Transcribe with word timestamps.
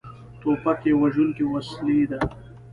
توپک 0.41 0.79
یوه 0.91 0.99
وژونکې 1.03 1.43
وسلې 1.51 1.99
ده. 2.09 2.19